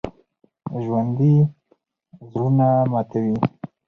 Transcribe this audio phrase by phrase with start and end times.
[0.83, 1.35] ژوندي
[2.29, 3.35] زړونه ماتوي